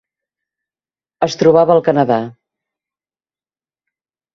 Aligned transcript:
Es 1.29 1.37
trobava 1.43 1.75
al 1.77 1.85
Canadà: 1.91 2.21